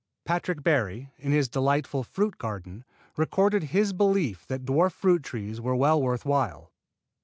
[0.25, 2.85] Patrick Barry, in his delightful "Fruit Garden,"
[3.17, 6.71] recorded his belief that dwarf fruit trees were well worth while.